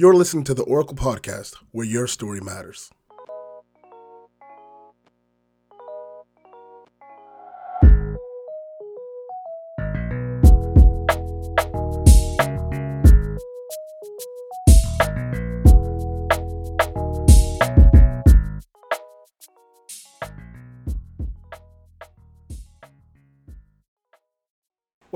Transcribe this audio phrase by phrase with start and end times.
[0.00, 2.90] You're listening to the Oracle Podcast, where your story matters.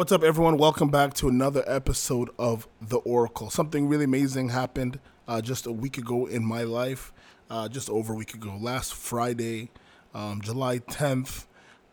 [0.05, 0.59] What's up, everyone?
[0.59, 3.49] Welcome back to another episode of The Oracle.
[3.49, 7.11] Something really amazing happened uh, just a week ago in my life,
[7.49, 8.55] uh, just over a week ago.
[8.61, 9.71] Last Friday,
[10.13, 11.47] um, July 10th,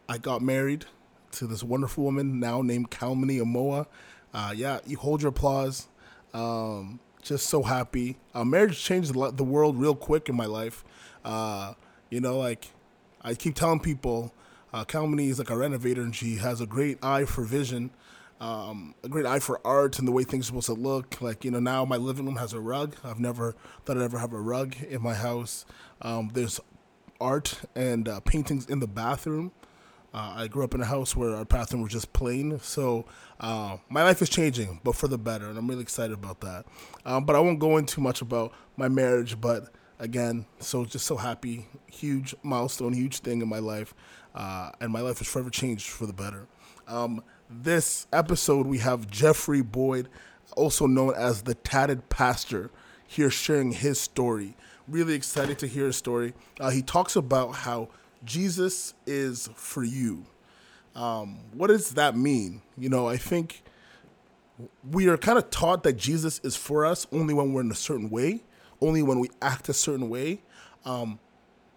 [0.09, 0.87] I got married
[1.31, 3.85] to this wonderful woman now named Kalmini Amoa.
[4.33, 5.87] Uh, yeah, you hold your applause.
[6.33, 8.17] Um, just so happy.
[8.33, 10.83] Uh, marriage changed the world real quick in my life.
[11.23, 11.75] Uh,
[12.09, 12.71] you know, like
[13.21, 14.33] I keep telling people,
[14.73, 17.91] uh, Kalmini is like a renovator, and she has a great eye for vision,
[18.41, 21.21] um, a great eye for art and the way things are supposed to look.
[21.21, 22.95] Like you know, now my living room has a rug.
[23.03, 23.55] I've never
[23.85, 25.65] thought I'd ever have a rug in my house.
[26.01, 26.59] Um, there's
[27.21, 29.51] art and uh, paintings in the bathroom.
[30.13, 33.05] Uh, I grew up in a house where our bathroom was just plain, so
[33.39, 36.65] uh, my life is changing, but for the better, and I'm really excited about that.
[37.05, 39.69] Um, but I won't go into much about my marriage, but
[39.99, 43.93] again, so just so happy, huge milestone, huge thing in my life
[44.35, 46.47] uh, and my life has forever changed for the better.
[46.87, 50.07] Um, this episode, we have Jeffrey Boyd,
[50.55, 52.71] also known as the Tatted Pastor,
[53.05, 54.55] here sharing his story.
[54.87, 56.33] Really excited to hear his story.
[56.59, 57.89] Uh, he talks about how
[58.23, 60.25] Jesus is for you.
[60.95, 62.61] Um, what does that mean?
[62.77, 63.63] You know, I think
[64.89, 67.75] we are kind of taught that Jesus is for us only when we're in a
[67.75, 68.43] certain way,
[68.81, 70.41] only when we act a certain way.
[70.85, 71.19] Um,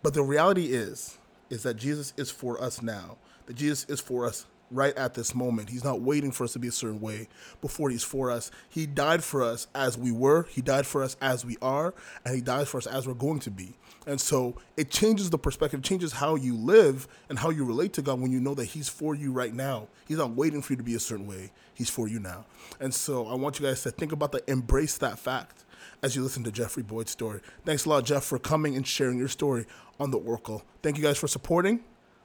[0.02, 1.19] but the reality is,
[1.50, 3.17] is that Jesus is for us now.
[3.47, 5.70] That Jesus is for us right at this moment.
[5.70, 7.29] He's not waiting for us to be a certain way
[7.61, 8.51] before he's for us.
[8.69, 12.34] He died for us as we were, he died for us as we are, and
[12.34, 13.75] he died for us as we're going to be.
[14.07, 18.03] And so it changes the perspective, changes how you live and how you relate to
[18.03, 19.89] God when you know that he's for you right now.
[20.07, 21.52] He's not waiting for you to be a certain way.
[21.73, 22.45] He's for you now.
[22.81, 25.64] And so I want you guys to think about that, embrace that fact
[26.02, 27.41] as you listen to Jeffrey Boyd's story.
[27.64, 29.67] Thanks a lot, Jeff, for coming and sharing your story
[29.98, 30.64] on the Oracle.
[30.83, 31.81] Thank you guys for supporting.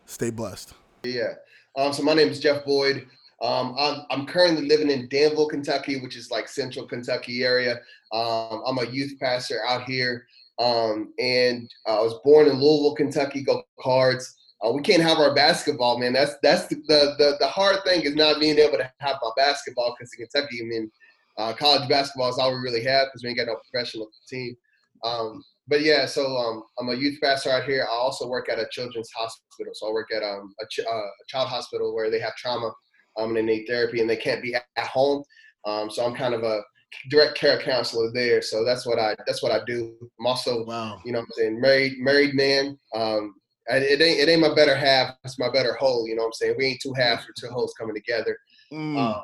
[0.06, 0.74] Stay blessed.
[1.04, 1.36] Yeah.
[1.80, 3.08] Um, so my name is Jeff Boyd.
[3.42, 7.80] Um, I'm, I'm, currently living in Danville, Kentucky, which is like central Kentucky area.
[8.12, 10.28] Um, I'm a youth pastor out here.
[10.60, 13.44] Um, and I was born in Louisville, Kentucky.
[13.44, 14.36] Go Cards.
[14.62, 16.12] Uh, we can't have our basketball, man.
[16.12, 19.34] That's that's the, the, the the hard thing is not being able to have our
[19.38, 20.92] basketball because in Kentucky, I mean,
[21.38, 24.58] uh, college basketball is all we really have because we ain't got no professional team.
[25.06, 27.86] Um, but yeah, so um, I'm a youth pastor out here.
[27.90, 29.72] I also work at a children's hospital.
[29.74, 32.74] So I work at um, a, ch- uh, a child hospital where they have trauma
[33.18, 35.24] um, and they need therapy and they can't be at home.
[35.66, 36.62] Um, so I'm kind of a
[37.10, 38.42] direct care counselor there.
[38.42, 39.96] So that's what I that's what I do.
[40.20, 41.00] I'm also, wow.
[41.06, 42.78] you know, I'm saying married married man.
[42.96, 43.36] Um,
[43.68, 45.16] it ain't it ain't my better half.
[45.24, 46.08] It's my better whole.
[46.08, 46.56] You know what I'm saying?
[46.58, 48.38] We ain't two halves or two wholes coming together.
[48.74, 48.98] Mm.
[48.98, 49.22] Um,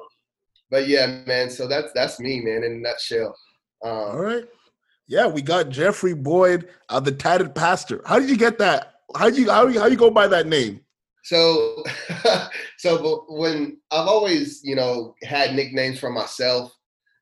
[0.70, 1.50] but yeah, man.
[1.50, 3.36] So that's that's me, man, in a nutshell.
[3.84, 4.46] Um, All right.
[5.08, 8.02] Yeah, we got Jeffrey Boyd, uh, the tatted pastor.
[8.06, 9.02] How did you get that?
[9.16, 10.82] How you how you how you go by that name?
[11.24, 11.84] So,
[12.78, 16.76] so when I've always you know had nicknames for myself,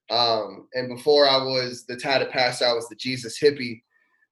[0.09, 3.81] um, and before I was the tatted pastor, I was the Jesus hippie,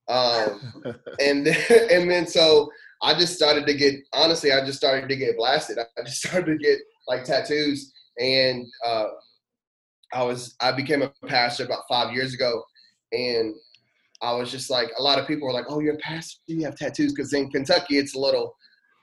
[0.07, 0.84] um,
[1.19, 1.57] and then,
[1.91, 2.69] and then so
[3.01, 5.78] I just started to get honestly, I just started to get blasted.
[5.78, 9.07] I just started to get like tattoos, and uh,
[10.13, 12.63] I was I became a pastor about five years ago,
[13.11, 13.55] and
[14.22, 16.55] I was just like a lot of people were like, "Oh, you're a pastor, do
[16.55, 18.55] you have tattoos," because in Kentucky it's a little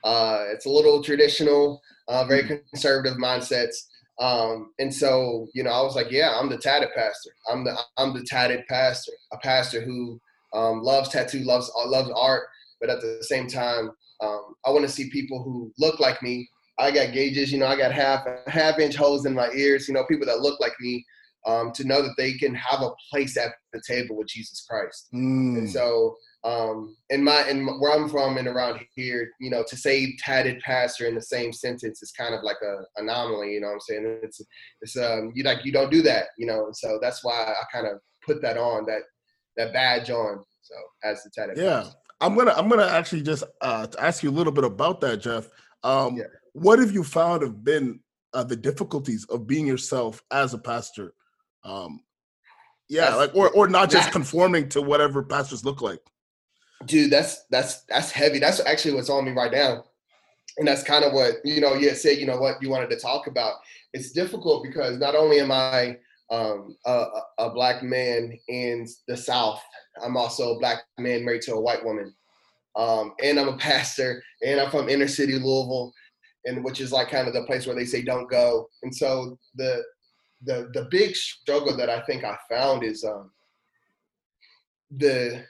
[0.03, 2.55] uh, it's a little traditional, uh, very mm-hmm.
[2.71, 3.75] conservative mindsets.
[4.21, 7.31] Um, and so, you know, I was like, yeah, I'm the tatted pastor.
[7.51, 10.19] I'm the I'm the tatted pastor, a pastor who
[10.53, 12.43] um, loves tattoo, loves loves art,
[12.79, 13.91] but at the same time,
[14.21, 16.49] um, I want to see people who look like me
[16.79, 19.93] I got gauges, you know, I got half half inch holes in my ears, you
[19.93, 21.05] know, people that look like me,
[21.45, 25.07] um, to know that they can have a place at the table with Jesus Christ.
[25.13, 25.57] Mm.
[25.57, 29.75] And so, um, in my in where I'm from and around here, you know, to
[29.75, 33.53] say tatted pastor in the same sentence is kind of like a anomaly.
[33.53, 34.19] You know what I'm saying?
[34.23, 34.41] It's
[34.81, 36.69] it's um you like you don't do that, you know.
[36.73, 39.01] So that's why I kind of put that on that
[39.57, 40.43] that badge on.
[40.61, 41.57] So as the tatted.
[41.57, 41.97] Yeah, pastor.
[42.21, 45.49] I'm gonna I'm gonna actually just uh, ask you a little bit about that, Jeff.
[45.83, 47.99] Um, yeah what have you found have been
[48.33, 51.13] uh, the difficulties of being yourself as a pastor?
[51.63, 52.01] Um,
[52.87, 56.01] yeah, that's, like or or not just conforming to whatever pastors look like.
[56.85, 58.39] Dude, that's that's that's heavy.
[58.39, 59.83] That's actually what's on me right now,
[60.57, 61.73] and that's kind of what you know.
[61.73, 63.55] You said you know what you wanted to talk about.
[63.93, 65.97] It's difficult because not only am I
[66.31, 67.05] um, a,
[67.39, 69.61] a black man in the South.
[70.03, 72.13] I'm also a black man married to a white woman.
[72.75, 75.93] Um, and I'm a pastor, and I'm from inner city Louisville,
[76.45, 78.67] and which is like kind of the place where they say don't go.
[78.83, 79.83] And so the
[80.43, 83.31] the the big struggle that I think I found is um,
[84.91, 85.43] the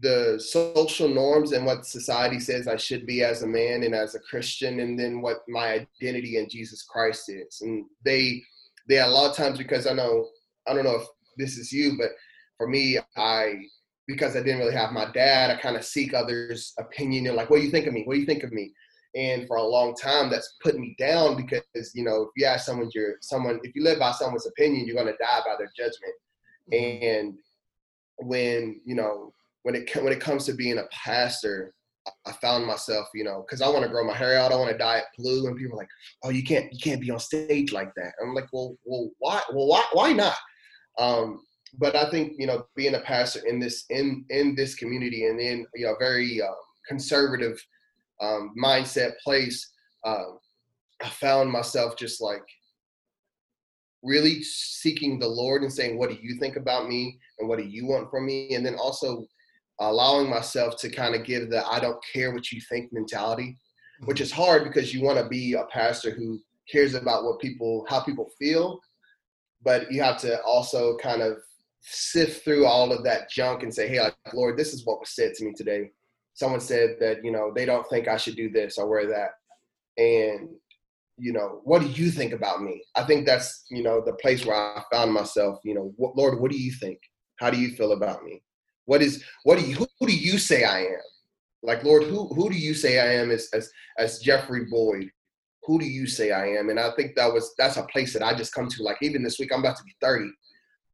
[0.00, 4.14] the social norms and what society says I should be as a man and as
[4.14, 7.60] a Christian, and then what my identity in Jesus Christ is.
[7.60, 8.42] And they
[8.88, 10.28] they a lot of times because I know
[10.66, 11.06] I don't know if
[11.36, 12.10] this is you, but
[12.56, 13.54] for me, I
[14.08, 17.50] because I didn't really have my dad, I kind of seek others' opinion and like,
[17.50, 18.02] what do you think of me?
[18.04, 18.72] What do you think of me?
[19.14, 22.64] And for a long time, that's put me down because you know, if you ask
[22.64, 26.14] someone, you're someone, if you live by someone's opinion, you're gonna die by their judgment.
[26.72, 27.34] And
[28.18, 29.32] when you know,
[29.62, 31.74] when it when it comes to being a pastor,
[32.26, 34.70] I found myself, you know, because I want to grow my hair out, I want
[34.70, 35.88] to dye it blue, and people are like,
[36.24, 39.40] "Oh, you can't, you can't be on stage like that." I'm like, "Well, well, why?
[39.52, 40.36] Well, why, why not?"
[40.98, 41.44] Um,
[41.78, 45.40] but I think you know, being a pastor in this in in this community and
[45.40, 46.54] in you know very uh,
[46.88, 47.62] conservative
[48.22, 49.70] um, mindset place,
[50.04, 50.24] uh,
[51.02, 52.44] I found myself just like
[54.02, 57.18] really seeking the Lord and saying, "What do you think about me?
[57.38, 59.26] And what do you want from me?" And then also
[59.80, 63.56] allowing myself to kind of give the I don't care what you think mentality,
[64.04, 64.24] which mm-hmm.
[64.24, 66.40] is hard because you want to be a pastor who
[66.70, 68.80] cares about what people how people feel,
[69.62, 71.38] but you have to also kind of
[71.80, 75.10] sift through all of that junk and say, Hey, like, Lord, this is what was
[75.10, 75.90] said to me today.
[76.34, 79.32] Someone said that, you know, they don't think I should do this or wear that.
[80.02, 80.48] And,
[81.18, 82.82] you know, what do you think about me?
[82.96, 86.40] I think that's, you know, the place where I found myself, you know, what, Lord,
[86.40, 86.98] what do you think?
[87.38, 88.42] How do you feel about me?
[88.84, 91.02] What is what do you who do you say I am?
[91.62, 95.10] Like Lord, who who do you say I am as as as Jeffrey Boyd?
[95.64, 96.70] Who do you say I am?
[96.70, 98.82] And I think that was that's a place that I just come to.
[98.82, 100.30] Like even this week, I'm about to be 30.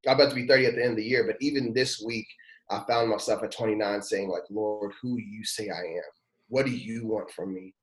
[0.07, 2.27] I'm about to be 30 at the end of the year, but even this week,
[2.71, 6.11] I found myself at 29 saying, like, Lord, who do you say I am?
[6.49, 7.75] What do you want from me?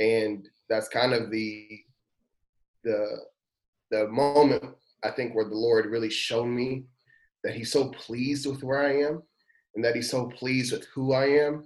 [0.00, 1.68] And that's kind of the
[2.84, 3.18] the
[3.90, 4.64] the moment
[5.04, 6.84] I think where the Lord really showed me
[7.44, 9.22] that He's so pleased with where I am
[9.74, 11.64] and that he's so pleased with who I am.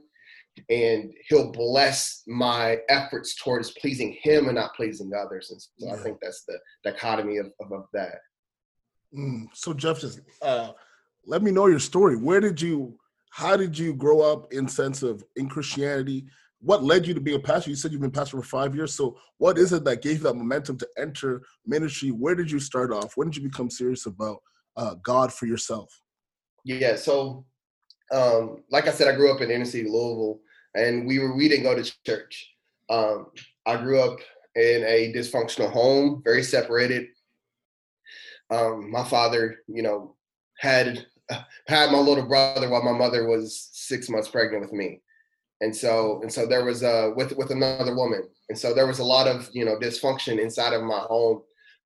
[0.70, 5.50] And he'll bless my efforts towards pleasing him and not pleasing others.
[5.50, 5.92] And so yeah.
[5.92, 8.20] I think that's the dichotomy of, of, of that.
[9.14, 9.48] Mm.
[9.52, 10.72] So Jeff, just uh,
[11.26, 12.17] let me know your story.
[12.17, 12.99] Where did you,
[13.31, 16.26] how did you grow up in sense of in Christianity?
[16.61, 17.70] What led you to be a pastor?
[17.70, 18.94] You said you've been pastor for five years.
[18.94, 22.11] So what is it that gave you that momentum to enter ministry?
[22.11, 23.17] Where did you start off?
[23.17, 24.38] When did you become serious about
[24.76, 25.93] uh, God for yourself?
[26.64, 27.44] Yeah, so
[28.12, 30.40] um, like I said, I grew up in inner city Louisville,
[30.75, 32.55] and we were we didn't go to church.
[32.88, 33.26] Um,
[33.67, 34.19] I grew up
[34.55, 37.08] in a dysfunctional home, very separated.
[38.50, 40.17] Um, my father, you know,
[40.58, 41.06] had
[41.67, 45.00] had my little brother while my mother was six months pregnant with me,
[45.61, 48.99] and so and so there was a with with another woman, and so there was
[48.99, 51.43] a lot of you know dysfunction inside of my home.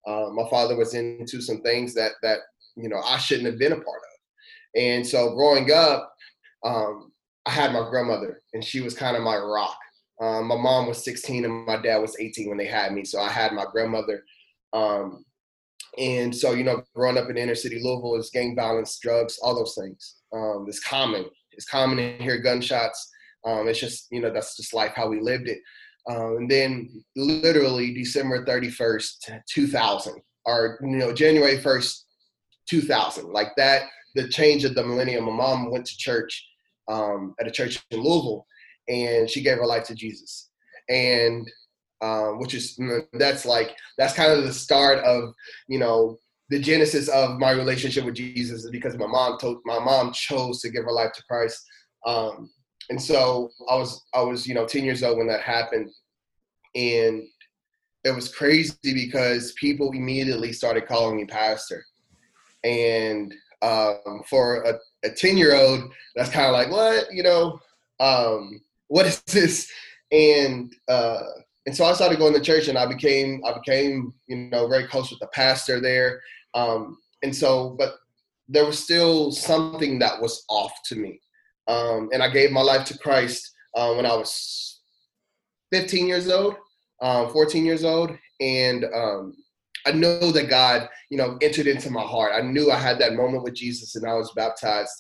[0.07, 2.39] Uh, my father was into some things that that
[2.77, 4.11] you know I shouldn't have been a part of.
[4.77, 6.15] And so growing up,
[6.65, 7.13] um,
[7.47, 9.79] I had my grandmother, and she was kind of my rock.
[10.21, 13.21] Um, my mom was 16 and my dad was 18 when they had me, so
[13.21, 14.23] I had my grandmother.
[14.73, 15.25] Um,
[15.99, 19.55] and so, you know, growing up in inner city Louisville is gang violence, drugs, all
[19.55, 20.17] those things.
[20.33, 21.25] Um, it's common.
[21.53, 23.11] It's common to hear gunshots.
[23.45, 25.59] Um, it's just, you know, that's just life how we lived it.
[26.09, 30.15] Um, and then literally December 31st, 2000,
[30.47, 32.01] or, you know, January 1st,
[32.69, 33.83] 2000, like that
[34.15, 35.25] the change of the millennium.
[35.25, 36.47] My mom went to church
[36.89, 38.47] um, at a church in Louisville,
[38.89, 40.51] and she gave her life to Jesus,
[40.89, 41.49] and
[42.03, 42.79] um, which is
[43.13, 45.33] that's like that's kind of the start of
[45.69, 49.79] you know the genesis of my relationship with Jesus is because my mom told my
[49.79, 51.63] mom chose to give her life to Christ,
[52.07, 52.51] um,
[52.89, 55.91] and so I was I was you know ten years old when that happened,
[56.75, 57.23] and
[58.05, 61.85] it was crazy because people immediately started calling me pastor,
[62.65, 67.59] and um, for a, a 10 year old, that's kind of like, what, you know,
[67.99, 69.71] um, what is this?
[70.11, 71.21] And, uh,
[71.71, 74.89] and so I started going to church and I became, I became, you know, very
[74.89, 76.21] close with the pastor there.
[76.53, 77.95] Um, and so, but
[78.49, 81.21] there was still something that was off to me.
[81.69, 84.81] Um, and I gave my life to Christ uh, when I was
[85.73, 86.57] 15 years old,
[87.03, 88.19] um, 14 years old.
[88.41, 89.37] And um,
[89.87, 92.33] I know that God, you know, entered into my heart.
[92.35, 94.91] I knew I had that moment with Jesus and I was baptized.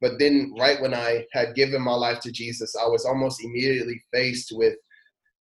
[0.00, 4.02] But then, right when I had given my life to Jesus, I was almost immediately
[4.12, 4.74] faced with,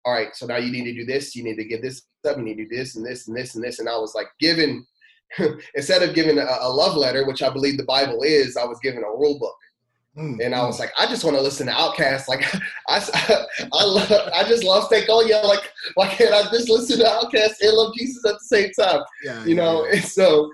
[0.05, 2.37] all right, so now you need to do this, you need to give this up,
[2.37, 3.79] you need to do this and this and this and this.
[3.79, 4.87] And I was like given
[5.75, 8.79] instead of giving a, a, love letter, which I believe the Bible is, I was
[8.81, 9.57] given a rule book.
[10.17, 10.41] Mm-hmm.
[10.41, 12.29] And I was like, I just want to listen to Outkast.
[12.29, 12.45] Like,
[12.89, 15.45] I, I, I, love, I just love Stankonia.
[15.45, 19.03] Like, why can't I just listen to Outkast and love Jesus at the same time?
[19.25, 19.87] Yeah, you know.
[19.87, 19.97] Yeah.
[19.97, 20.51] And so,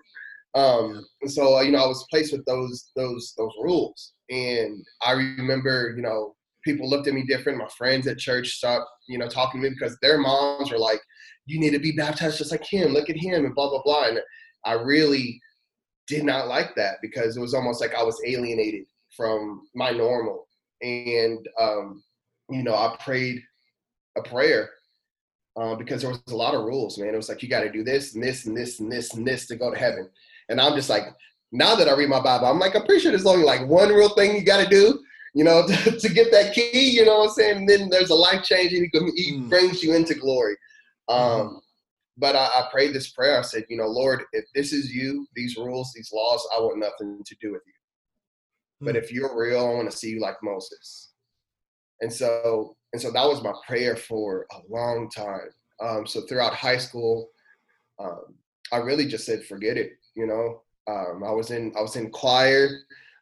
[0.54, 5.94] um, so you know, I was placed with those those those rules, and I remember,
[5.96, 7.58] you know, people looked at me different.
[7.58, 11.00] My friends at church stopped, you know, talking to me because their moms were like,
[11.46, 12.92] "You need to be baptized just like him.
[12.92, 14.08] Look at him," and blah blah blah.
[14.08, 14.20] And
[14.64, 15.40] I really
[16.06, 18.84] did not like that because it was almost like I was alienated
[19.16, 20.46] from my normal.
[20.82, 22.02] And um,
[22.50, 23.40] you know, I prayed
[24.16, 24.70] a prayer
[25.56, 27.14] uh, because there was a lot of rules, man.
[27.14, 29.26] It was like you got to do this and this and this and this and
[29.26, 30.08] this to go to heaven.
[30.48, 31.04] And I'm just like,
[31.52, 33.88] now that I read my Bible, I'm like, I'm pretty sure there's only like one
[33.88, 35.00] real thing you got to do,
[35.34, 36.90] you know, to, to, get that key.
[36.90, 37.56] You know what I'm saying?
[37.58, 39.48] And then there's a life change, and he, mm.
[39.48, 40.56] brings you into glory.
[41.10, 41.40] Mm-hmm.
[41.40, 41.60] Um,
[42.16, 43.38] but I, I, prayed this prayer.
[43.38, 46.78] I said, you know, Lord, if this is you, these rules, these laws, I want
[46.78, 47.72] nothing to do with you.
[48.82, 48.86] Mm.
[48.86, 51.10] But if you're real, I want to see you like Moses.
[52.00, 55.50] And so, and so that was my prayer for a long time.
[55.82, 57.30] Um, so throughout high school,
[57.98, 58.34] um,
[58.72, 59.92] I really just said, forget it.
[60.14, 62.68] You know, um, I was in I was in choir,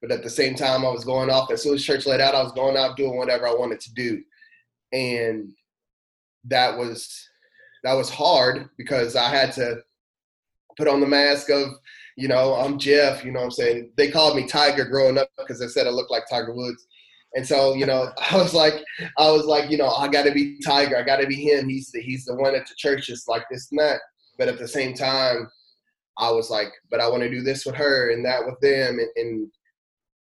[0.03, 1.51] but at the same time, I was going off.
[1.51, 3.95] As soon as church let out, I was going out doing whatever I wanted to
[3.95, 4.21] do,
[4.93, 5.53] and
[6.45, 7.29] that was
[7.85, 9.83] that was hard because I had to
[10.77, 11.69] put on the mask of,
[12.17, 13.93] you know, I'm Jeff, you know what I'm saying?
[13.97, 16.87] They called me Tiger growing up because they said I looked like Tiger Woods.
[17.35, 18.75] And so, you know, I was like,
[19.19, 20.97] I was like, you know, I got to be Tiger.
[20.97, 21.69] I got to be him.
[21.69, 24.01] He's the, he's the one at the church is like this and that.
[24.39, 25.49] But at the same time,
[26.19, 28.99] I was like, but I want to do this with her and that with them.
[28.99, 29.51] And, and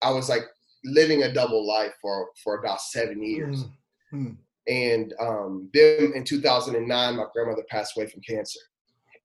[0.02, 0.44] I was like
[0.84, 3.66] living a double life for, for about seven years.
[4.14, 4.32] Mm-hmm.
[4.68, 8.60] And um, then in 2009, my grandmother passed away from cancer.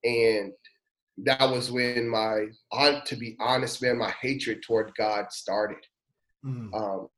[0.05, 0.53] And
[1.19, 2.47] that was when my,
[3.05, 5.79] to be honest, man, my hatred toward God started.
[6.45, 6.75] Mm.
[6.75, 7.09] Um,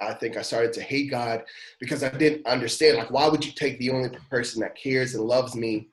[0.00, 1.42] I think I started to hate God
[1.80, 5.24] because I didn't understand, like, why would you take the only person that cares and
[5.24, 5.88] loves me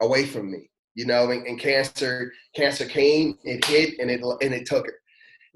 [0.00, 0.70] away from me?
[0.94, 4.94] You know, and, and cancer, cancer came, it hit, and it and it took her,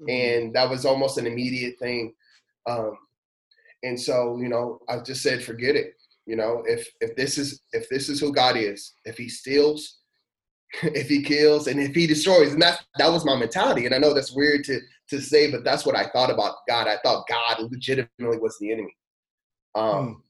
[0.01, 0.09] mm-hmm.
[0.09, 2.13] and that was almost an immediate thing.
[2.67, 2.97] Um,
[3.83, 5.93] and so, you know, I just said, forget it.
[6.25, 9.99] You know, if if this is if this is who God is, if He steals,
[10.83, 13.85] if He kills, and if He destroys, and that that was my mentality.
[13.85, 16.87] And I know that's weird to to say, but that's what I thought about God.
[16.87, 18.95] I thought God legitimately was the enemy.
[19.75, 20.23] Um,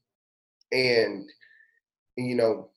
[0.74, 0.77] hmm.
[0.77, 1.29] and
[2.17, 2.69] you know,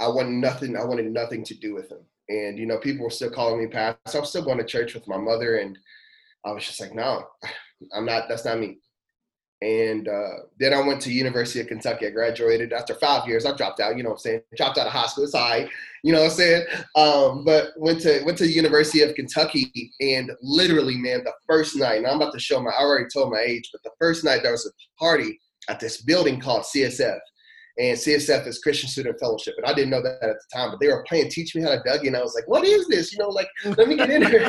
[0.00, 0.74] I wanted nothing.
[0.74, 2.00] I wanted nothing to do with him.
[2.28, 4.18] And you know, people were still calling me pastor.
[4.18, 5.78] I was still going to church with my mother, and
[6.44, 7.24] I was just like, no,
[7.94, 8.28] I'm not.
[8.28, 8.78] That's not me.
[9.60, 12.06] And uh, then I went to University of Kentucky.
[12.06, 13.44] I graduated after five years.
[13.44, 14.40] I dropped out, you know what I'm saying?
[14.56, 15.24] Dropped out of high school.
[15.24, 15.68] It's all right,
[16.04, 16.66] you know what I'm saying?
[16.94, 21.98] Um, but went to went to University of Kentucky and literally, man, the first night,
[21.98, 24.42] and I'm about to show my I already told my age, but the first night
[24.44, 27.18] there was a party at this building called CSF
[27.78, 29.54] and CSF is Christian Student Fellowship.
[29.56, 31.70] And I didn't know that at the time, but they were playing Teach Me How
[31.70, 32.08] to Dougie.
[32.08, 33.12] And I was like, what is this?
[33.12, 34.48] You know, like, let me get in here.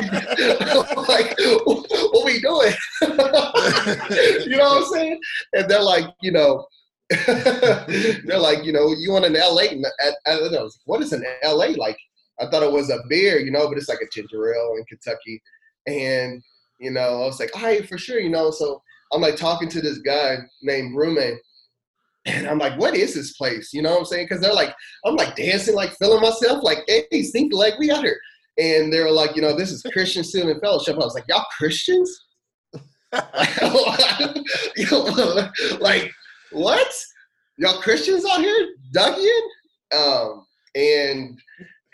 [1.08, 2.72] like, what we doing?
[3.02, 5.20] you know what I'm saying?
[5.52, 6.66] And they're like, you know,
[7.26, 9.72] they're like, you know, you want an Ale-8?
[9.72, 11.76] And I, I was like, what is an Ale-8?
[11.76, 11.98] Like,
[12.40, 14.84] I thought it was a beer, you know, but it's like a ginger ale in
[14.86, 15.40] Kentucky.
[15.86, 16.42] And,
[16.80, 18.50] you know, I was like, all right, for sure, you know.
[18.50, 18.82] So
[19.12, 21.36] I'm like talking to this guy named Rume
[22.26, 23.72] and I'm like, what is this place?
[23.72, 24.26] You know what I'm saying?
[24.26, 24.74] Because they're like,
[25.04, 28.20] I'm like dancing, like feeling myself, like, hey, think like we out here.
[28.58, 30.96] And they were like, you know, this is Christian Student Fellowship.
[30.96, 32.26] I was like, y'all Christians?
[35.80, 36.12] like,
[36.52, 36.94] what?
[37.56, 39.40] Y'all Christians out here, Dougie?
[39.96, 41.40] Um, and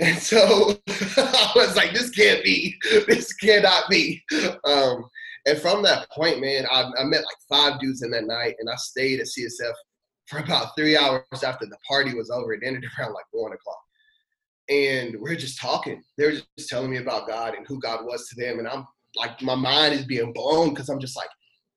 [0.01, 4.23] and so I was like, this can't be, this cannot be.
[4.65, 5.09] Um,
[5.47, 8.69] and from that point, man, I, I met like five dudes in that night, and
[8.69, 9.73] I stayed at CSF
[10.29, 12.53] for about three hours after the party was over.
[12.53, 13.83] It ended around like one o'clock.
[14.69, 16.03] And we're just talking.
[16.19, 18.59] They're just telling me about God and who God was to them.
[18.59, 21.29] And I'm like, my mind is being blown because I'm just like,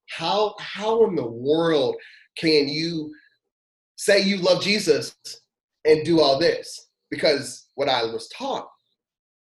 [0.10, 1.96] how how in the world
[2.36, 3.14] can you
[3.96, 5.16] say you love Jesus
[5.86, 6.90] and do all this?
[7.12, 8.68] Because what I was taught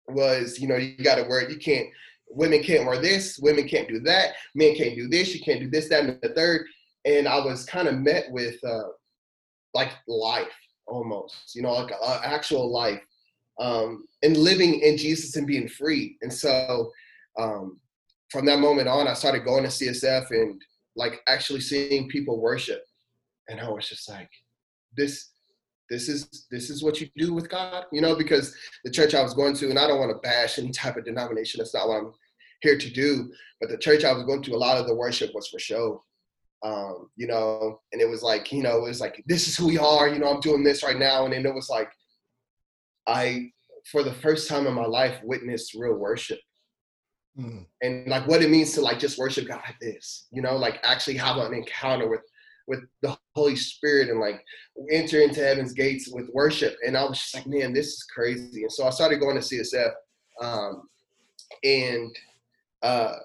[0.08, 1.88] was, you know, you got to wear, you can't,
[2.29, 5.70] women can't wear this, women can't do that, men can't do this, you can't do
[5.70, 6.65] this, that, and the third
[7.05, 8.89] and I was kind of met with uh,
[9.74, 10.48] like life
[10.88, 13.01] almost, you know, like an actual life,
[13.60, 16.17] um, and living in Jesus and being free.
[16.22, 16.91] And so
[17.39, 17.79] um,
[18.29, 20.62] from that moment on, I started going to CSF and
[20.96, 22.84] like actually seeing people worship,
[23.48, 24.29] and I was just like,
[24.96, 25.29] this,
[25.89, 29.24] this is this is what you do with God, you know, because the church I
[29.24, 31.60] was going to, and I don't want to bash any type of denomination.
[31.60, 32.13] That's not what I'm
[32.62, 33.31] here to do.
[33.60, 36.03] But the church I was going to, a lot of the worship was for show.
[36.63, 39.68] Um, you know, and it was like, you know, it was like, this is who
[39.68, 41.25] we are, you know, I'm doing this right now.
[41.25, 41.89] And then it was like,
[43.08, 43.51] I,
[43.91, 46.39] for the first time in my life, witnessed real worship.
[47.39, 47.65] Mm.
[47.82, 50.80] And like what it means to like just worship God like this, you know, like
[50.84, 52.22] actually have an encounter with
[52.68, 54.44] with the Holy Spirit and like
[54.91, 56.75] enter into heaven's gates with worship.
[56.86, 58.62] And I was just like, man, this is crazy.
[58.63, 59.91] And so I started going to CSF.
[60.41, 60.84] Um,
[61.63, 62.15] and
[62.82, 63.15] uh,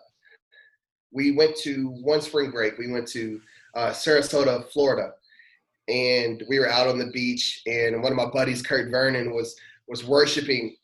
[1.17, 2.77] we went to one spring break.
[2.77, 3.41] We went to
[3.75, 5.15] uh, Sarasota, Florida,
[5.89, 7.63] and we were out on the beach.
[7.67, 9.57] And one of my buddies, Kurt Vernon, was
[9.89, 10.77] was worshiping,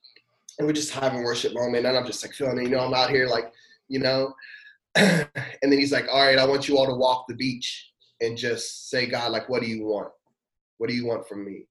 [0.58, 1.86] and we're just having worship moment.
[1.86, 3.52] And I'm just like feeling, you know, I'm out here like,
[3.88, 4.34] you know.
[4.94, 5.28] and
[5.62, 8.90] then he's like, "All right, I want you all to walk the beach and just
[8.90, 10.08] say, God, like, what do you want?
[10.78, 11.66] What do you want from me?"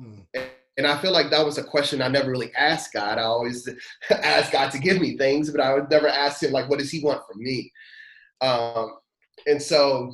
[0.00, 0.20] Hmm.
[0.34, 0.44] And,
[0.78, 3.18] and I feel like that was a question I never really asked God.
[3.18, 3.68] I always
[4.10, 6.90] asked God to give me things, but I would never ask Him like, "What does
[6.90, 7.72] He want from me?"
[8.42, 8.96] Um,
[9.46, 10.12] and so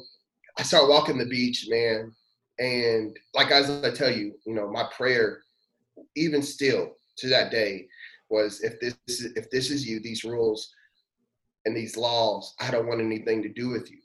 [0.58, 2.12] I start walking the beach, man.
[2.58, 5.42] And like as I tell you, you know, my prayer,
[6.14, 7.88] even still to that day,
[8.30, 8.96] was if this
[9.36, 10.70] if this is you, these rules
[11.64, 13.98] and these laws, I don't want anything to do with you.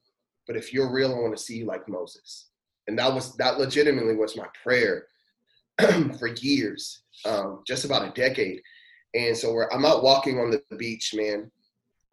[0.48, 2.48] But if you're real, I want to see you like Moses.
[2.88, 5.08] And that was that legitimately was my prayer
[6.20, 8.62] for years, um, just about a decade.
[9.14, 11.52] And so I'm out walking on the beach, man,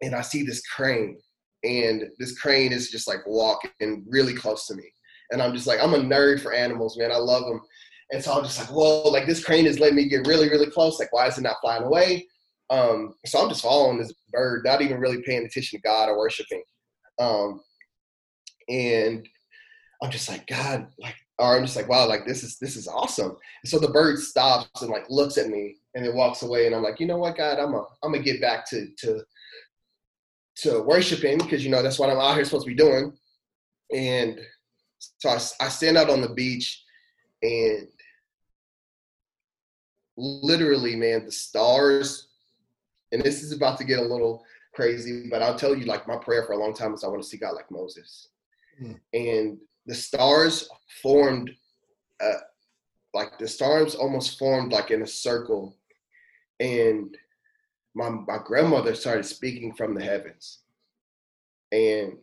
[0.01, 1.17] and I see this crane,
[1.63, 4.91] and this crane is just like walking really close to me.
[5.31, 7.11] And I'm just like, I'm a nerd for animals, man.
[7.11, 7.61] I love them.
[8.11, 10.69] And so I'm just like, whoa, like this crane is letting me get really, really
[10.69, 10.99] close.
[10.99, 12.27] Like, why is it not flying away?
[12.69, 16.17] Um, so I'm just following this bird, not even really paying attention to God or
[16.17, 16.63] worshiping.
[17.19, 17.61] Um,
[18.67, 19.27] and
[20.01, 22.87] I'm just like, God, like or I'm just like, wow, like this is this is
[22.87, 23.31] awesome.
[23.31, 26.67] And so the bird stops and like looks at me and it walks away.
[26.67, 29.23] And I'm like, you know what, God, I'm a, I'm gonna get back to to
[30.61, 33.13] to worshiping because you know that's what I'm out here supposed to be doing.
[33.93, 34.39] And
[35.19, 36.83] so I, I stand out on the beach
[37.41, 37.87] and
[40.17, 42.27] literally, man, the stars.
[43.11, 46.15] And this is about to get a little crazy, but I'll tell you, like my
[46.17, 48.29] prayer for a long time is I want to see God like Moses.
[48.81, 48.99] Mm.
[49.13, 50.69] And the stars
[51.01, 51.51] formed
[52.21, 52.39] uh,
[53.13, 55.75] like the stars almost formed like in a circle
[56.59, 57.17] and
[57.93, 60.59] my my grandmother started speaking from the heavens
[61.71, 62.17] and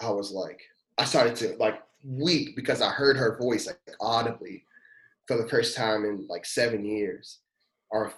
[0.00, 0.60] i was like
[0.98, 4.64] i started to like weep because i heard her voice like audibly
[5.26, 7.38] for the first time in like seven years
[7.90, 8.12] or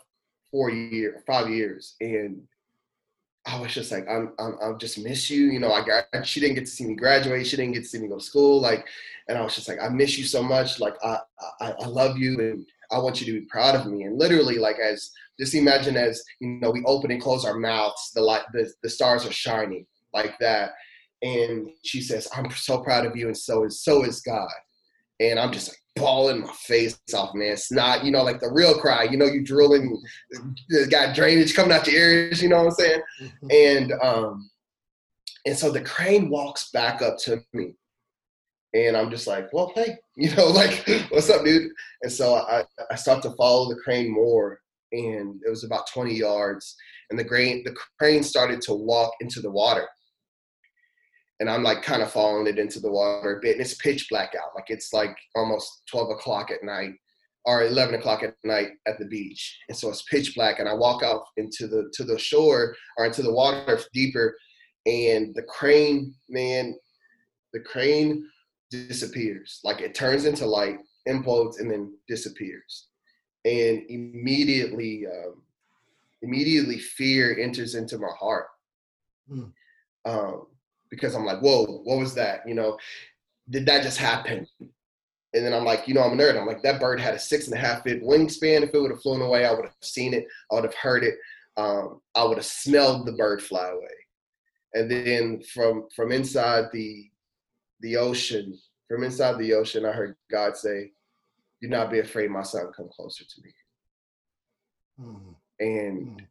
[0.51, 2.43] four years five years and
[3.45, 5.47] I was just like, I'm, I'm, I just miss you.
[5.47, 7.47] You know, I got, she didn't get to see me graduate.
[7.47, 8.61] She didn't get to see me go to school.
[8.61, 8.87] Like,
[9.29, 10.79] and I was just like, I miss you so much.
[10.79, 11.19] Like, I,
[11.61, 14.05] I, I love you and I want you to be proud of me.
[14.05, 18.13] And literally, like, as just imagine as, you know, we open and close our mouths,
[18.15, 20.73] the light, the, the stars are shining like that.
[21.23, 23.29] And she says, I'm so proud of you.
[23.29, 24.51] And so is, so is God.
[25.21, 27.53] And I'm just like, bawling my face off, man.
[27.53, 29.05] It's not, you know, like the real cry.
[29.05, 30.03] You know, you drooling,
[30.91, 32.43] got drainage coming out your ears.
[32.43, 33.03] You know what I'm saying?
[33.21, 33.49] Mm-hmm.
[33.51, 34.51] And um,
[35.45, 37.75] and so the crane walks back up to me,
[38.75, 41.71] and I'm just like, well, hey, you know, like, what's up, dude?
[42.03, 44.61] And so I I start to follow the crane more,
[44.93, 46.77] and it was about 20 yards,
[47.11, 49.87] and the crane the crane started to walk into the water
[51.43, 54.07] and I'm like kind of following it into the water a bit, and it's pitch
[54.09, 54.55] black out.
[54.55, 56.93] Like it's like almost 12 o'clock at night
[57.45, 60.61] or 11 o'clock at night at the beach, and so it's pitch black.
[60.61, 64.37] And I walk out into the to the shore or into the water deeper,
[64.87, 66.77] and the crane, man,
[67.53, 68.25] the crane
[68.73, 69.61] disappears.
[69.63, 72.89] Like it turns into light, implodes, and then disappears.
[73.45, 75.43] And immediately, um,
[76.23, 78.47] immediately, fear enters into my heart.
[79.29, 79.45] Hmm.
[80.05, 80.47] Um,
[80.91, 82.47] because I'm like, whoa, what was that?
[82.47, 82.79] You know,
[83.51, 84.47] did that just happen?
[84.61, 86.39] And then I'm like, you know, I'm a nerd.
[86.39, 88.63] I'm like, that bird had a six and a half foot wingspan.
[88.63, 90.27] If it would have flown away, I would have seen it.
[90.51, 91.15] I would have heard it.
[91.57, 93.89] Um, I would have smelled the bird fly away.
[94.75, 97.11] And then from from inside the
[97.83, 100.93] the ocean, from inside the ocean, I heard God say,
[101.61, 102.73] "Do not be afraid, my son.
[102.77, 103.55] Come closer to me."
[105.01, 105.35] Mm.
[105.61, 106.27] And mm.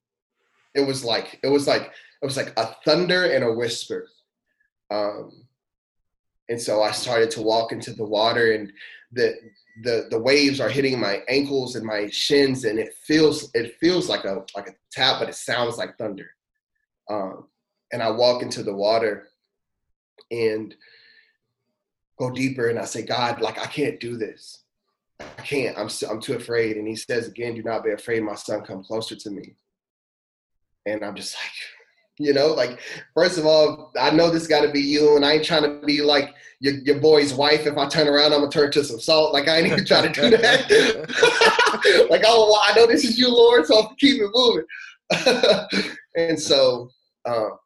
[0.73, 1.83] it was like it was like
[2.21, 4.07] it was like a thunder and a whisper
[4.91, 5.47] um,
[6.49, 8.71] and so I started to walk into the water, and
[9.13, 9.35] the
[9.83, 14.09] the the waves are hitting my ankles and my shins, and it feels it feels
[14.09, 16.29] like a like a tap, but it sounds like thunder.
[17.09, 17.47] Um,
[17.93, 19.29] and I walk into the water,
[20.29, 20.75] and
[22.21, 24.63] go deeper, and I say, God, like I can't do this.
[25.19, 25.77] I can't.
[25.77, 26.77] I'm I'm too afraid.
[26.77, 28.61] And he says again, "Do not be afraid, my son.
[28.61, 29.55] Come closer to me."
[30.85, 31.51] And I'm just like,
[32.19, 32.79] you know, like
[33.13, 35.85] first of all, I know this got to be you, and I ain't trying to
[35.85, 37.65] be like your, your boy's wife.
[37.65, 39.33] If I turn around, I'm gonna turn to some salt.
[39.33, 42.07] Like I ain't even trying to do that.
[42.09, 44.65] like oh, I know this is you, Lord, so I'll keep it moving.
[46.15, 46.89] and so
[47.25, 47.57] um,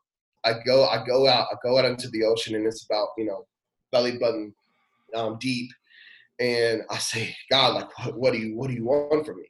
[0.45, 3.25] I go, I go out, I go out into the ocean, and it's about you
[3.25, 3.45] know
[3.95, 4.53] belly button
[5.15, 5.71] um, deep,
[6.37, 9.49] and I say, God, like, what, what do you, what do you want from me?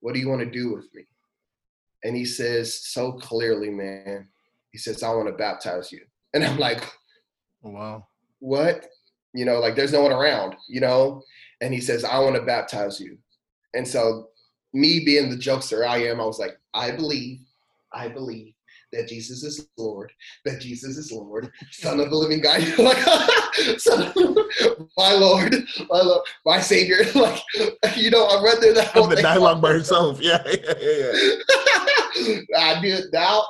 [0.00, 1.02] What do you want to do with me?
[2.02, 4.28] And he says so clearly, man.
[4.72, 6.00] He says, I want to baptize you.
[6.32, 6.82] And I'm like,
[7.62, 8.06] oh, wow.
[8.38, 8.86] What?
[9.34, 11.22] You know, like there's no one around, you know?
[11.60, 13.18] And he says, I want to baptize you.
[13.74, 14.28] And so,
[14.72, 17.40] me being the jokester I am, I was like, I believe,
[17.92, 18.54] I believe
[18.92, 20.12] that Jesus is Lord,
[20.44, 22.60] that Jesus is Lord, Son of the Living God.
[22.78, 22.98] like,
[23.78, 24.12] son
[24.96, 25.54] my Lord,
[25.90, 26.98] my Lord, my Savior.
[27.18, 27.42] Like,
[27.96, 30.20] you know, I read there that whole the dialogue by herself.
[30.20, 31.12] Yeah, yeah, yeah.
[32.16, 32.58] yeah.
[32.58, 33.42] I did now.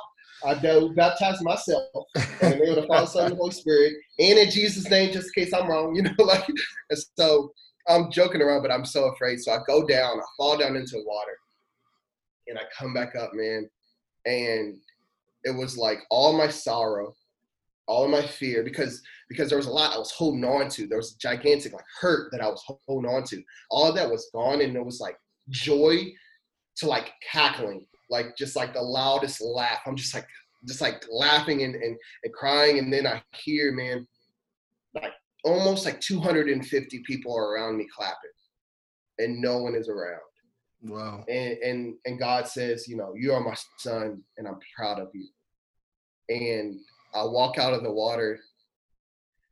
[0.43, 1.83] I do baptize myself
[2.15, 5.11] in the name of the Father, Son, and the Holy Spirit, and in Jesus' name,
[5.11, 5.95] just in case I'm wrong.
[5.95, 6.47] You know, like,
[6.89, 7.51] and so
[7.87, 9.39] I'm joking around, but I'm so afraid.
[9.39, 11.37] So I go down, I fall down into the water,
[12.47, 13.69] and I come back up, man,
[14.25, 14.77] and
[15.43, 17.15] it was like all my sorrow,
[17.87, 20.87] all of my fear, because because there was a lot I was holding on to.
[20.87, 23.41] There was gigantic like hurt that I was holding on to.
[23.71, 25.17] All that was gone, and it was like
[25.49, 26.11] joy
[26.77, 29.81] to like cackling, like just like the loudest laugh.
[29.85, 30.27] I'm just like
[30.67, 34.05] just like laughing and, and, and crying, and then I hear, man,
[34.93, 35.13] like
[35.45, 38.17] almost like 250 people are around me clapping,
[39.19, 40.19] and no one is around.
[40.81, 41.25] Wow.
[41.27, 45.09] And and and God says, you know, you are my son, and I'm proud of
[45.13, 45.27] you.
[46.29, 46.79] And
[47.13, 48.39] I walk out of the water,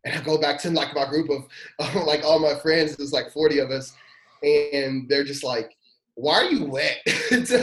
[0.06, 1.48] and I go back to like my group of
[2.06, 2.96] like all my friends.
[2.96, 3.94] There's like 40 of us,
[4.42, 5.76] and they're just like,
[6.16, 7.00] "Why are you wet?"
[7.32, 7.60] and so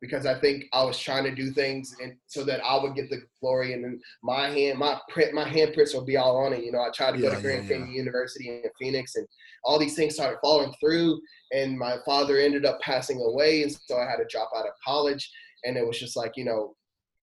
[0.05, 3.09] because I think I was trying to do things and so that I would get
[3.09, 6.63] the glory and then my hand, my print, my handprints will be all on it.
[6.63, 7.99] You know, I tried to yeah, go to Grand yeah, Canyon yeah.
[8.01, 9.27] University in Phoenix and
[9.65, 11.21] all these things started falling through
[11.55, 13.63] and my father ended up passing away.
[13.63, 15.31] And so I had to drop out of college
[15.65, 16.77] and it was just like, you know,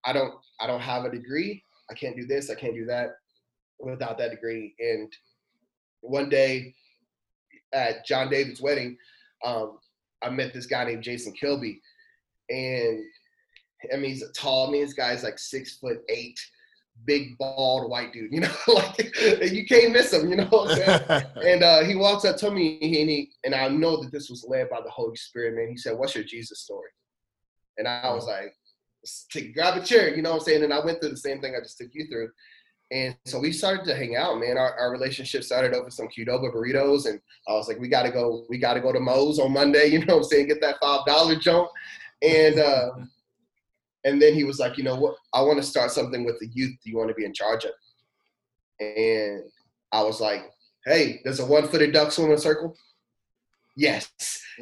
[0.04, 1.62] I don't, I don't have a degree.
[1.88, 2.50] I can't do this.
[2.50, 3.10] I can't do that
[3.78, 4.74] without that degree.
[4.80, 5.12] And
[6.00, 6.74] one day
[7.72, 8.96] at John David's wedding,
[9.44, 9.78] um,
[10.22, 11.80] I met this guy named Jason Kilby,
[12.50, 13.00] and
[13.92, 14.68] I mean he's a tall.
[14.68, 16.38] I mean this guy's like six foot eight,
[17.04, 18.32] big bald white dude.
[18.32, 19.14] You know, like
[19.50, 20.28] you can't miss him.
[20.28, 20.66] You know,
[21.44, 24.44] and uh, he walks up to me, and he and I know that this was
[24.48, 25.56] led by the Holy Spirit.
[25.56, 26.90] Man, he said, "What's your Jesus story?"
[27.78, 28.54] And I was like,
[29.30, 30.64] "Take grab a chair." You know what I'm saying?
[30.64, 32.30] And I went through the same thing I just took you through.
[32.92, 34.58] And so we started to hang out, man.
[34.58, 38.44] Our, our relationship started over some Qdoba burritos, and I was like, we gotta go,
[38.50, 40.48] we gotta go to Moe's on Monday, you know what I'm saying?
[40.48, 41.70] Get that five dollar jump.
[42.20, 42.90] And uh,
[44.04, 45.16] and then he was like, you know what?
[45.32, 46.76] I want to start something with the youth.
[46.84, 47.72] Do you want to be in charge of?
[48.78, 49.42] And
[49.92, 50.50] I was like,
[50.84, 52.76] hey, does a one footed duck swim in a circle?
[53.74, 54.10] Yes,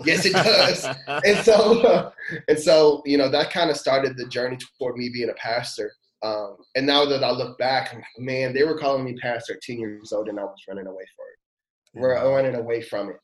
[0.05, 0.85] yes, it does.
[1.25, 2.11] and so, uh,
[2.49, 5.93] and so, you know, that kind of started the journey toward me being a pastor.
[6.23, 9.79] Um, and now that I look back, man, they were calling me pastor at 10
[9.79, 12.01] years old and I was running away from it.
[12.01, 13.17] We're running away from it.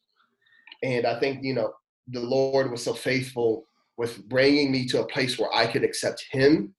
[0.83, 1.73] And I think, you know,
[2.09, 3.65] the Lord was so faithful
[3.97, 6.75] with bringing me to a place where I could accept Him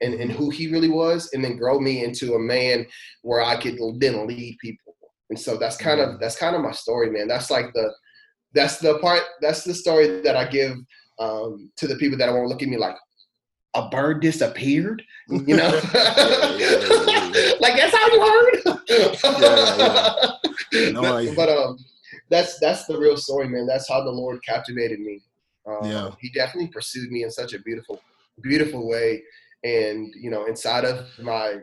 [0.00, 2.86] and, and who He really was, and then grow me into a man
[3.22, 4.94] where I could then lead people.
[5.30, 6.20] And so that's kind of mm-hmm.
[6.20, 7.28] that's kind of my story, man.
[7.28, 7.92] That's like the
[8.52, 10.76] that's the part that's the story that I give
[11.20, 12.96] um, to the people that won't look at me like
[13.74, 15.02] a bird disappeared.
[15.28, 15.68] You know,
[17.60, 18.80] like that's how you heard.
[18.88, 19.16] yeah,
[19.78, 20.26] yeah.
[20.92, 21.78] No, but, but um,
[22.28, 23.66] that's that's the real story, man.
[23.66, 25.20] That's how the Lord captivated me.
[25.66, 28.00] Um, yeah, He definitely pursued me in such a beautiful,
[28.40, 29.22] beautiful way,
[29.64, 31.56] and you know, inside of my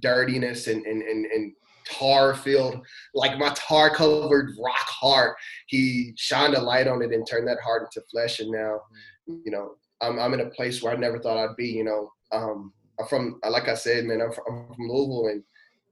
[0.00, 1.52] dirtiness and and and, and
[1.84, 2.80] tar filled,
[3.14, 5.36] like my tar covered rock heart,
[5.66, 8.80] He shined a light on it and turned that heart into flesh, and now,
[9.26, 11.68] you know, I'm I'm in a place where I never thought I'd be.
[11.68, 15.42] You know, um, I'm from like I said, man, I'm from, I'm from Louisville, and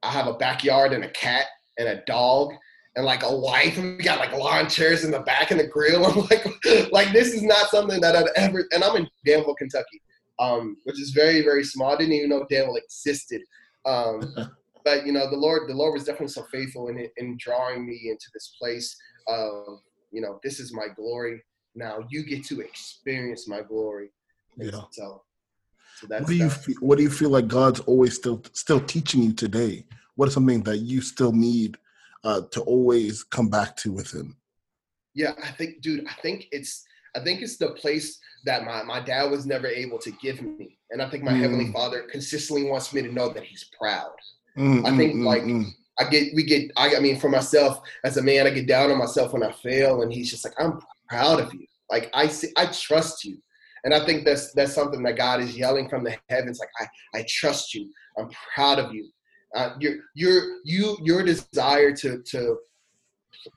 [0.03, 1.47] I have a backyard and a cat
[1.79, 2.53] and a dog
[2.97, 5.67] and like a wife and we got like lawn chairs in the back and a
[5.67, 6.07] grill.
[6.07, 8.67] I'm like, like this is not something that I'd ever.
[8.73, 10.03] And I'm in Danville, Kentucky,
[10.39, 11.95] um, which is very very small.
[11.95, 13.43] I didn't even know Danville existed.
[13.87, 14.35] Um,
[14.85, 18.09] but you know, the Lord, the Lord was definitely so faithful in in drawing me
[18.11, 18.97] into this place
[19.29, 19.81] of
[20.13, 21.43] you know, this is my glory.
[21.75, 24.11] Now you get to experience my glory.
[24.57, 24.83] Yeah.
[24.91, 25.23] So,
[25.97, 28.81] so that's, what do you feel, what do you feel like God's always still still
[28.81, 29.87] teaching you today?
[30.17, 31.79] What is something that you still need
[32.25, 34.37] uh, to always come back to with him?
[35.15, 36.85] Yeah, I think, dude, I think it's
[37.17, 40.79] I think it's the place that my, my dad was never able to give me.
[40.91, 41.41] And I think my mm.
[41.41, 44.13] heavenly father consistently wants me to know that he's proud.
[44.57, 45.67] Mm, I think mm, like mm,
[45.99, 48.91] I get we get I, I mean for myself as a man, I get down
[48.91, 50.81] on myself when I fail and he's just like, I'm
[51.11, 51.67] proud of you.
[51.91, 53.39] Like I see I trust you.
[53.85, 57.19] And I think that's that's something that God is yelling from the heavens, like I,
[57.19, 57.91] I trust you.
[58.19, 59.11] I'm proud of you.
[59.55, 62.57] Uh, your your you your desire to to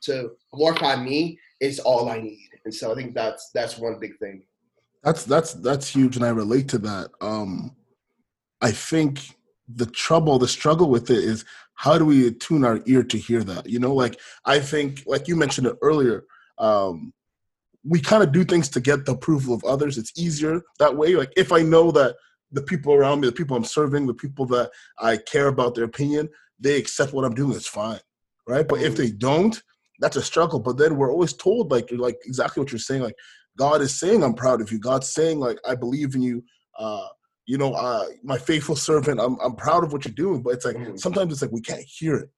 [0.01, 4.17] to glorify me is all I need, and so I think that's that's one big
[4.17, 4.43] thing.
[5.03, 7.09] That's that's that's huge, and I relate to that.
[7.21, 7.75] Um,
[8.61, 9.35] I think
[9.67, 13.43] the trouble, the struggle with it is how do we tune our ear to hear
[13.43, 13.67] that?
[13.67, 16.25] You know, like I think, like you mentioned it earlier,
[16.57, 17.13] um,
[17.85, 19.97] we kind of do things to get the approval of others.
[19.97, 21.15] It's easier that way.
[21.15, 22.15] Like if I know that
[22.51, 25.85] the people around me, the people I'm serving, the people that I care about their
[25.85, 27.55] opinion, they accept what I'm doing.
[27.55, 27.99] It's fine,
[28.47, 28.67] right?
[28.67, 29.03] But if mm-hmm.
[29.03, 29.61] they don't,
[29.99, 30.59] that's a struggle.
[30.59, 33.01] But then we're always told, like, like exactly what you're saying.
[33.01, 33.15] Like,
[33.57, 36.43] God is saying, "I'm proud of you." God's saying, like, "I believe in you."
[36.77, 37.07] Uh,
[37.45, 39.19] you know, uh, my faithful servant.
[39.19, 40.41] I'm I'm proud of what you're doing.
[40.41, 40.95] But it's like mm-hmm.
[40.95, 42.29] sometimes it's like we can't hear it.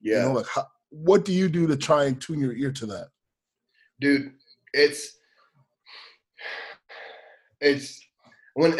[0.00, 0.22] Yeah.
[0.22, 2.86] You know, like, how, what do you do to try and tune your ear to
[2.86, 3.08] that?
[4.00, 4.32] Dude,
[4.72, 5.16] it's
[7.60, 8.00] it's
[8.54, 8.76] when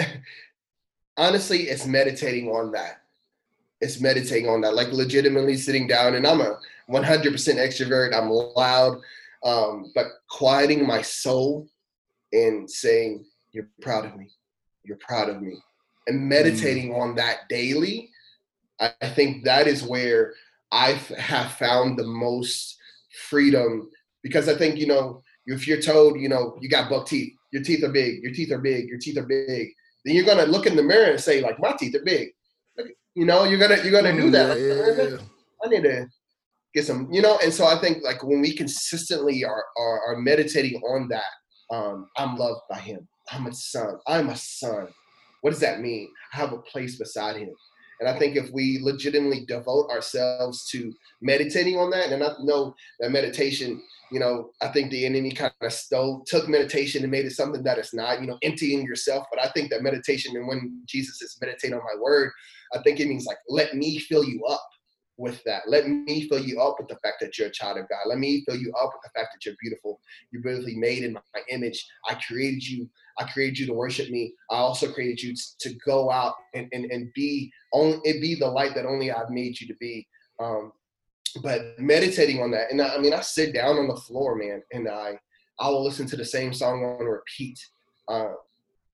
[1.16, 3.02] honestly it's meditating on that.
[3.81, 8.98] It's meditating on that like legitimately sitting down and i'm a 100% extrovert i'm loud
[9.44, 11.68] um, but quieting my soul
[12.33, 14.31] and saying you're proud of me.
[14.85, 15.59] You're proud of me.
[16.07, 17.00] And meditating mm.
[17.00, 18.11] on that daily
[18.81, 20.35] I, I think that is where
[20.72, 22.76] i have found the most
[23.29, 23.88] freedom
[24.22, 27.62] because i think you know if you're told you know you got buck teeth your
[27.62, 29.72] teeth are big, your teeth are big, your teeth are big,
[30.05, 32.29] then you're gonna look in the mirror and say, like, my teeth are big.
[33.14, 34.61] You know, you're gonna you're gonna do that.
[34.61, 35.16] Yeah.
[35.64, 36.07] I need to
[36.74, 40.16] get some, you know, and so I think like when we consistently are are, are
[40.18, 43.09] meditating on that, um, I'm loved by him.
[43.33, 43.96] I'm a son.
[44.07, 44.88] I'm a son.
[45.40, 46.11] What does that mean?
[46.35, 47.55] I have a place beside him.
[48.00, 52.74] And I think if we legitimately devote ourselves to meditating on that, and I know
[53.00, 57.26] that meditation you know, I think the enemy kind of stole, took meditation and made
[57.26, 59.26] it something that it's not, you know, emptying yourself.
[59.32, 62.30] But I think that meditation, and when Jesus says meditate on my word,
[62.72, 64.66] I think it means like, let me fill you up
[65.18, 65.62] with that.
[65.66, 68.00] Let me fill you up with the fact that you're a child of God.
[68.07, 70.00] Let me fill you up with the fact that you're beautiful.
[70.31, 71.87] You're beautifully made in my image.
[72.09, 72.88] I created you.
[73.18, 74.35] I created you to worship me.
[74.50, 78.46] I also created you to go out and, and, and be only it be the
[78.46, 80.07] light that only I've made you to be.
[80.38, 80.72] Um,
[81.42, 84.62] but meditating on that, and I, I mean, I sit down on the floor, man,
[84.72, 85.18] and I
[85.59, 87.59] I will listen to the same song on repeat
[88.09, 88.33] uh,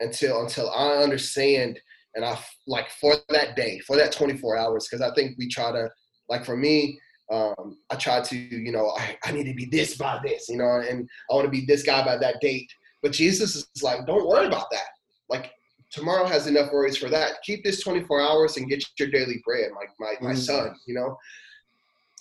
[0.00, 1.80] until until I understand
[2.14, 5.72] and I like for that day, for that 24 hours, because I think we try
[5.72, 5.88] to
[6.32, 6.98] like for me,
[7.30, 10.56] um, I try to you know I, I need to be this by this, you
[10.56, 12.72] know, and I want to be this guy by that date.
[13.02, 14.88] But Jesus is like, don't worry about that.
[15.28, 15.52] Like
[15.90, 17.42] tomorrow has enough worries for that.
[17.44, 20.40] Keep this 24 hours and get your daily bread, like my, my mm-hmm.
[20.40, 21.16] son, you know.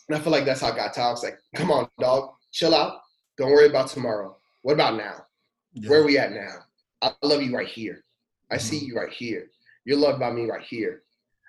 [0.09, 1.23] And I feel like that's how God talks.
[1.23, 2.99] Like, come on, dog, chill out.
[3.37, 4.35] Don't worry about tomorrow.
[4.63, 5.25] What about now?
[5.73, 5.89] Yeah.
[5.89, 6.57] Where are we at now?
[7.01, 8.03] I love you right here.
[8.51, 8.63] I mm-hmm.
[8.63, 9.49] see you right here.
[9.85, 11.03] You're loved by me right here.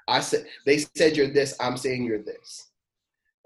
[0.09, 1.55] I said they said you're this.
[1.61, 2.69] I'm saying you're this.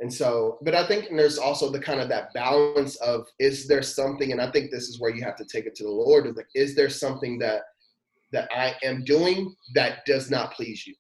[0.00, 3.82] And so, but I think there's also the kind of that balance of is there
[3.82, 6.26] something, and I think this is where you have to take it to the Lord.
[6.26, 7.62] Is like, is there something that
[8.32, 10.94] that I am doing that does not please you?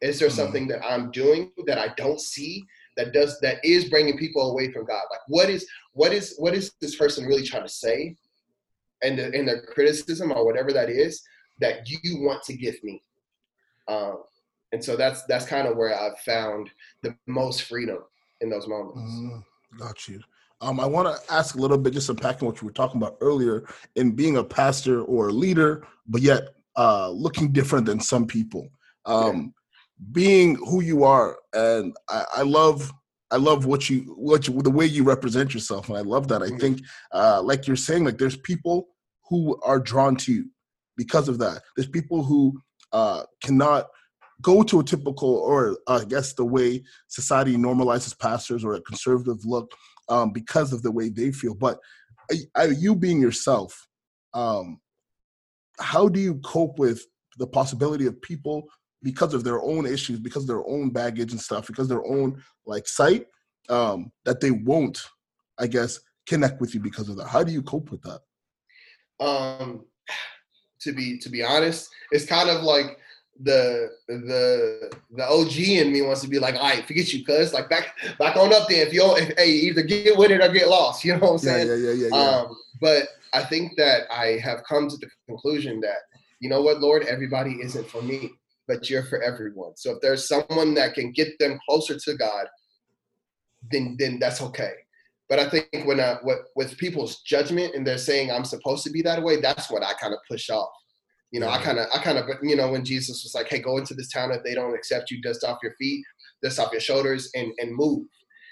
[0.00, 0.36] Is there mm-hmm.
[0.36, 2.64] something that I'm doing that I don't see
[2.96, 5.02] that does that is bringing people away from God?
[5.10, 8.16] Like, what is what is what is this person really trying to say,
[9.02, 11.22] and the, in their criticism or whatever that is
[11.60, 13.00] that you want to give me?
[13.86, 14.24] Um,
[14.74, 16.68] and so that's that's kind of where I've found
[17.02, 17.98] the most freedom
[18.40, 19.00] in those moments.
[19.00, 19.44] Mm,
[19.78, 20.20] got you.
[20.60, 23.16] Um, I want to ask a little bit, just unpacking what you were talking about
[23.20, 28.26] earlier, in being a pastor or a leader, but yet uh, looking different than some
[28.26, 28.68] people.
[29.06, 29.42] Um, yeah.
[30.10, 32.90] Being who you are, and I, I, love,
[33.30, 36.42] I love what you, what you, the way you represent yourself, and I love that.
[36.42, 36.58] I mm-hmm.
[36.58, 36.80] think,
[37.12, 38.88] uh, like you're saying, like there's people
[39.28, 40.50] who are drawn to you
[40.96, 41.62] because of that.
[41.76, 42.60] There's people who
[42.92, 43.86] uh, cannot
[44.42, 49.44] go to a typical, or I guess the way society normalizes pastors or a conservative
[49.44, 49.72] look
[50.08, 51.54] um, because of the way they feel.
[51.54, 51.78] But
[52.78, 53.86] you being yourself,
[54.32, 54.80] um,
[55.78, 57.04] how do you cope with
[57.38, 58.64] the possibility of people
[59.02, 62.42] because of their own issues, because of their own baggage and stuff, because their own
[62.66, 63.26] like sight,
[63.68, 65.00] um, that they won't,
[65.58, 67.28] I guess, connect with you because of that?
[67.28, 68.20] How do you cope with that?
[69.24, 69.84] Um,
[70.80, 72.98] to be to be honest, it's kind of like
[73.42, 77.52] the the the OG in me wants to be like, all right, forget you, cuz
[77.52, 78.86] like back back on up there.
[78.86, 81.04] If you don't, if, hey, either get with it or get lost.
[81.04, 81.68] You know what I'm saying?
[81.68, 82.16] Yeah, yeah, yeah, yeah.
[82.16, 85.98] Um, but I think that I have come to the conclusion that
[86.40, 88.30] you know what, Lord, everybody isn't for me,
[88.68, 89.76] but you're for everyone.
[89.76, 92.46] So if there's someone that can get them closer to God,
[93.70, 94.74] then then that's okay.
[95.28, 98.90] But I think when I, what with people's judgment and they're saying I'm supposed to
[98.90, 100.70] be that way, that's what I kind of push off
[101.34, 103.58] you know, I kind of, I kind of, you know, when Jesus was like, "Hey,
[103.58, 104.30] go into this town.
[104.30, 106.04] If they don't accept you, dust off your feet,
[106.44, 108.06] dust off your shoulders, and and move."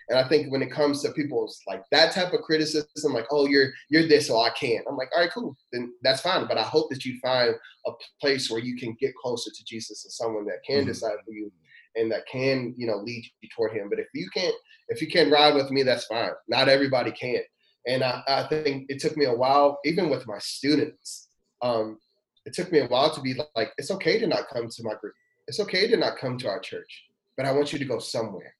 [0.08, 3.46] And I think when it comes to people's like that type of criticism, like, "Oh,
[3.46, 6.58] you're you're this, so I can't," I'm like, "All right, cool, then that's fine." But
[6.58, 7.54] I hope that you find
[7.86, 7.90] a
[8.20, 10.88] place where you can get closer to Jesus and someone that can mm-hmm.
[10.88, 11.52] decide for you
[11.94, 13.90] and that can, you know, lead you toward Him.
[13.90, 14.56] But if you can't,
[14.88, 16.32] if you can't ride with me, that's fine.
[16.48, 17.42] Not everybody can.
[17.86, 21.28] And I, I think it took me a while, even with my students.
[21.62, 21.98] Um,
[22.44, 24.94] it took me a while to be like, it's okay to not come to my
[25.00, 25.14] group.
[25.48, 27.04] It's okay to not come to our church,
[27.36, 28.54] but I want you to go somewhere.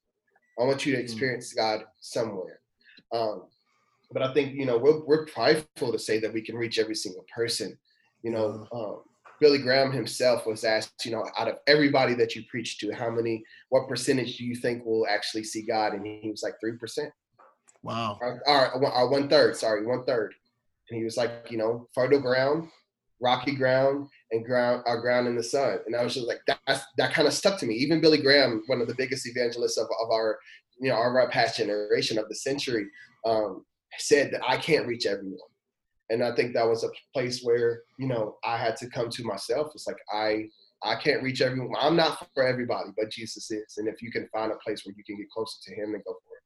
[0.59, 1.01] I want you to mm.
[1.01, 2.59] experience God somewhere.
[3.11, 3.43] Um,
[4.11, 6.95] but I think you know we're we're prideful to say that we can reach every
[6.95, 7.77] single person.
[8.21, 9.01] You know, um,
[9.39, 13.09] Billy Graham himself was asked, you know, out of everybody that you preach to, how
[13.09, 15.93] many, what percentage do you think will actually see God?
[15.93, 17.11] And he was like three percent.
[17.81, 18.17] Wow.
[18.21, 19.57] Or, or, or one third.
[19.57, 20.33] Sorry, one third.
[20.89, 22.69] And he was like, you know, fertile ground,
[23.23, 25.79] rocky ground and ground our ground in the sun.
[25.85, 27.75] And I was just like that that kind of stuck to me.
[27.75, 30.37] Even Billy Graham, one of the biggest evangelists of, of our
[30.79, 32.87] you know our past generation of the century,
[33.25, 33.65] um,
[33.97, 35.37] said that I can't reach everyone.
[36.09, 39.23] And I think that was a place where you know I had to come to
[39.23, 39.71] myself.
[39.73, 40.49] It's like I
[40.83, 41.71] I can't reach everyone.
[41.79, 43.75] I'm not for everybody, but Jesus is.
[43.77, 46.03] And if you can find a place where you can get closer to Him, and
[46.03, 46.43] go for it.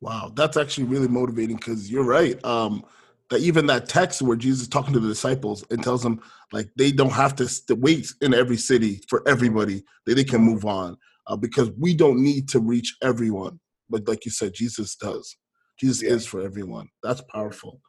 [0.00, 2.42] Wow, that's actually really motivating because you're right.
[2.44, 2.84] Um,
[3.32, 6.20] that even that text where Jesus is talking to the disciples and tells them
[6.52, 10.66] like they don't have to wait in every city for everybody that they can move
[10.66, 15.36] on uh, because we don't need to reach everyone but like you said jesus does
[15.80, 16.10] jesus yeah.
[16.10, 17.80] is for everyone that's powerful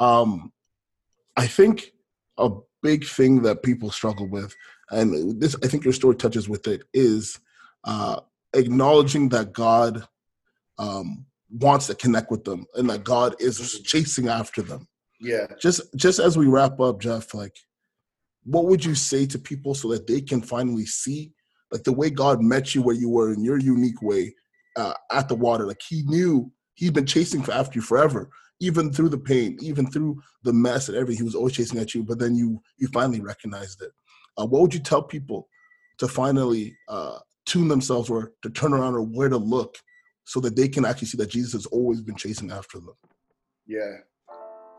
[0.00, 0.52] um
[1.36, 1.92] i think
[2.36, 2.50] a
[2.82, 4.54] big thing that people struggle with
[4.90, 7.38] and this i think your story touches with it is
[7.84, 8.20] uh
[8.54, 10.06] acknowledging that god
[10.78, 13.82] um wants to connect with them and that God is mm-hmm.
[13.84, 14.86] chasing after them.
[15.20, 15.46] Yeah.
[15.60, 17.54] Just just as we wrap up, Jeff, like
[18.44, 21.32] what would you say to people so that they can finally see
[21.70, 24.34] like the way God met you where you were in your unique way
[24.76, 25.66] uh, at the water?
[25.66, 28.30] Like he knew he'd been chasing for after you forever,
[28.60, 31.18] even through the pain, even through the mess and everything.
[31.18, 33.90] He was always chasing at you, but then you you finally recognized it.
[34.38, 35.48] Uh, what would you tell people
[35.98, 39.76] to finally uh, tune themselves or to turn around or where to look
[40.24, 42.94] so that they can actually see that Jesus has always been chasing after them?
[43.66, 43.98] Yeah,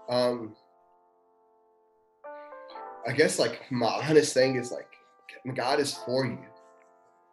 [0.10, 0.56] um,
[3.08, 4.88] I guess like my honest thing is like
[5.56, 6.39] God is for you.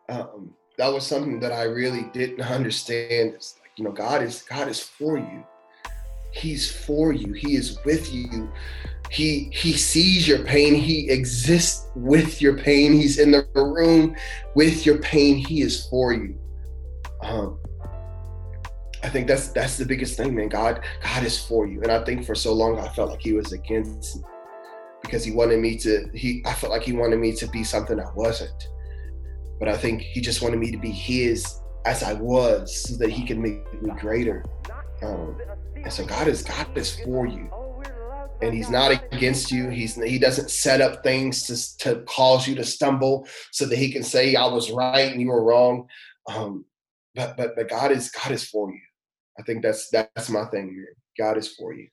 [0.09, 3.35] Um, that was something that I really didn't understand.
[3.35, 5.45] It's like, you know, God is God is for you.
[6.33, 7.33] He's for you.
[7.33, 8.51] He is with you.
[9.11, 10.75] He he sees your pain.
[10.75, 12.93] He exists with your pain.
[12.93, 14.15] He's in the room
[14.55, 15.37] with your pain.
[15.37, 16.39] He is for you.
[17.23, 17.59] Um,
[19.03, 20.49] I think that's that's the biggest thing, man.
[20.49, 21.83] God, God is for you.
[21.83, 24.23] And I think for so long I felt like he was against me
[25.03, 27.99] because he wanted me to he I felt like he wanted me to be something
[28.01, 28.69] I wasn't.
[29.59, 33.11] But I think he just wanted me to be his as I was so that
[33.11, 34.45] he can make me greater.
[35.03, 35.41] Um,
[35.77, 37.51] and so God is God is for you.
[38.41, 39.69] And he's not against you.
[39.69, 43.91] He's he doesn't set up things to, to cause you to stumble so that he
[43.91, 45.89] can say I was right and you were wrong.
[46.29, 46.65] Um,
[47.15, 48.81] but but but God is God is for you.
[49.39, 50.85] I think that's that's my thing.
[51.19, 51.89] God is for you.